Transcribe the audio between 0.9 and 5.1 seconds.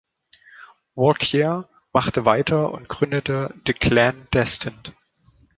Walkyier machte weiter und gründete The Clan Destined.